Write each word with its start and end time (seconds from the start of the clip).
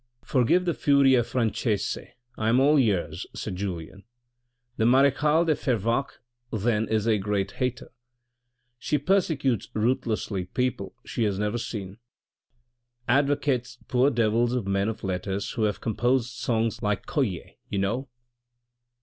"Forgive 0.25 0.65
the 0.65 0.73
furia 0.73 1.21
franchese; 1.21 2.07
I 2.35 2.49
am 2.49 2.59
all 2.59 2.79
ears," 2.79 3.27
said 3.35 3.55
Julien." 3.55 4.03
The 4.77 4.85
marechale 4.87 5.45
de 5.45 5.53
Fervaques 5.55 6.17
then 6.51 6.87
is 6.87 7.05
a 7.07 7.19
great 7.19 7.51
hater; 7.51 7.91
she 8.79 8.97
persecutes 8.97 9.69
ruthlessly 9.75 10.45
people 10.45 10.95
she 11.05 11.21
has 11.25 11.37
never 11.37 11.59
seen— 11.59 11.99
advocates, 13.21 13.77
poor 13.89 14.09
devils 14.09 14.53
of 14.53 14.65
men 14.65 14.89
of 14.89 15.03
letters 15.03 15.51
who 15.51 15.65
have 15.65 15.81
composed 15.81 16.31
songs 16.31 16.81
like 16.81 17.05
Colle, 17.05 17.43
you 17.69 17.77
know 17.77 18.09